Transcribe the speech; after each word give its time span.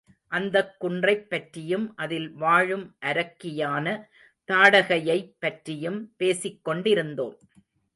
அந்தக் 0.31 0.75
குன்றைப் 0.79 1.29
பற்றியும் 1.29 1.93
அதில் 1.95 2.31
வாழும் 2.33 2.95
அரக்கியான 3.01 3.85
தாடகையைப் 4.49 5.33
பற்றியும் 5.39 6.15
பேசிக்கொண்டிருந்தோம். 6.19 7.37